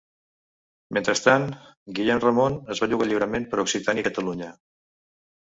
[0.97, 1.45] Mentrestant,
[1.99, 4.49] Guillem Ramon es belluga lliurement per Occitània i Catalunya.